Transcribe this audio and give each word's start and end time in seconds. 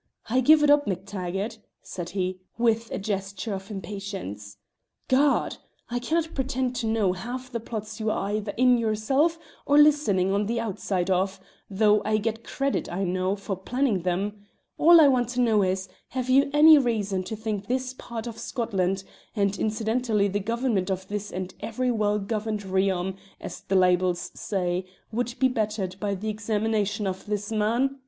"I 0.31 0.39
give 0.39 0.63
it 0.63 0.71
up, 0.71 0.87
MacTaggart," 0.87 1.59
said 1.83 2.09
he, 2.17 2.39
with 2.57 2.89
a 2.89 2.97
gesture 2.97 3.53
of 3.53 3.69
impatience. 3.69 4.57
"Gad! 5.07 5.57
I 5.91 5.99
cannot 5.99 6.33
pretend 6.33 6.75
to 6.77 6.87
know 6.87 7.13
half 7.13 7.51
the 7.51 7.59
plots 7.59 7.99
you 7.99 8.09
are 8.09 8.31
either 8.31 8.51
in 8.57 8.79
yourself 8.79 9.37
or 9.63 9.77
listening 9.77 10.33
on 10.33 10.47
the 10.47 10.59
outside 10.59 11.11
of, 11.11 11.39
though 11.69 12.01
I 12.03 12.17
get 12.17 12.43
credit, 12.43 12.91
I 12.91 13.03
know, 13.03 13.35
for 13.35 13.55
planning 13.55 14.01
them. 14.01 14.43
All 14.79 14.99
I 14.99 15.07
want 15.07 15.29
to 15.35 15.39
know 15.39 15.61
is, 15.61 15.87
have 16.07 16.31
you 16.31 16.49
any 16.51 16.79
reason 16.79 17.21
to 17.25 17.35
think 17.35 17.67
this 17.67 17.93
part 17.93 18.25
of 18.25 18.39
Scotland 18.39 19.03
and 19.35 19.55
incidentally 19.59 20.27
the 20.27 20.39
government 20.39 20.89
of 20.89 21.07
this 21.09 21.31
and 21.31 21.53
every 21.59 21.91
well 21.91 22.17
governed 22.17 22.65
realm, 22.65 23.17
as 23.39 23.59
the 23.61 23.75
libels 23.75 24.31
say 24.33 24.83
would 25.11 25.35
be 25.37 25.47
bettered 25.47 25.95
by 25.99 26.15
the 26.15 26.29
examination 26.29 27.05
of 27.05 27.27
this 27.27 27.51
man? 27.51 27.99